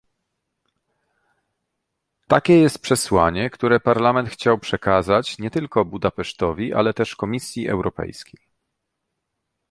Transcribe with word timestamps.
Takie 2.27 2.53
jest 2.59 2.79
przesłanie, 2.79 3.49
które 3.49 3.79
Parlament 3.79 4.29
chciał 4.29 4.57
przekazać 4.57 5.39
nie 5.39 5.51
tylko 5.51 5.85
Budapesztowi, 5.85 6.73
ale 6.73 6.93
też 6.93 7.15
Komisji 7.15 7.67
Europejskiej 7.69 8.41